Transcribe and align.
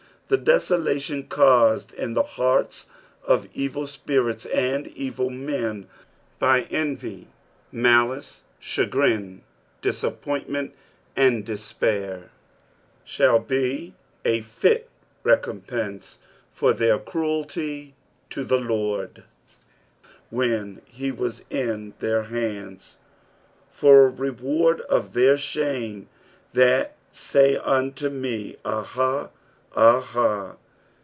The 0.31 0.37
desola 0.37 0.97
tion 1.01 1.23
caused 1.23 1.93
in 1.93 2.13
the 2.13 2.23
hearia 2.23 2.85
of 3.25 3.49
evil 3.53 3.85
spirits 3.85 4.45
and 4.45 4.87
evil 4.87 5.29
men 5.29 5.89
b; 6.39 6.45
envy, 6.69 7.27
malice, 7.69 8.43
chagrin, 8.57 9.41
disappointment, 9.81 10.73
and 11.17 11.45
despair, 11.45 12.29
shall 13.03 13.43
he 13.43 13.93
a 14.23 14.39
fit 14.39 14.87
recompense 15.25 16.19
for 16.53 16.71
their 16.71 16.97
cruelty 16.97 17.93
to 18.29 18.45
the 18.45 18.57
Lord 18.59 19.25
when 20.29 20.81
he 20.85 21.11
was 21.11 21.43
in 21.49 21.93
their 21.99 22.23
hands." 22.23 22.95
For 23.73 24.07
a 24.07 24.11
Teicard 24.13 24.79
of 24.79 25.11
their 25.11 25.35
tihame 25.35 26.05
that 26.53 26.95
lay 27.35 27.57
unto 27.57 28.05
m«. 28.07 28.55
Aha, 28.63 29.27
aha." 29.73 30.57